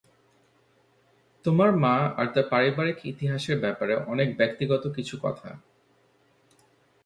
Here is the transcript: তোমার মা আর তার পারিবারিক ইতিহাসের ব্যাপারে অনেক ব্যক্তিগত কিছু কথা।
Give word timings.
তোমার 1.45 1.69
মা 1.83 1.95
আর 2.17 2.27
তার 2.33 2.45
পারিবারিক 2.49 2.97
ইতিহাসের 3.05 3.57
ব্যাপারে 3.59 3.93
অনেক 4.07 4.29
ব্যক্তিগত 4.37 4.83
কিছু 4.95 5.15
কথা। 5.21 5.49